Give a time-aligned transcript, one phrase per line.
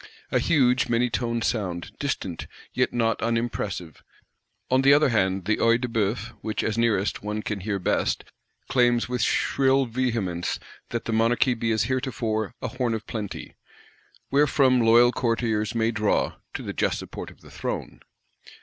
[0.31, 4.01] A huge, many toned sound; distant, yet not unimpressive.
[4.71, 8.23] On the other hand, the Œil de Bœuf, which, as nearest, one can hear best,
[8.67, 10.57] claims with shrill vehemence
[10.89, 13.53] that the Monarchy be as heretofore a Horn of Plenty;
[14.31, 17.99] wherefrom loyal courtiers may draw,—to the just support of the throne.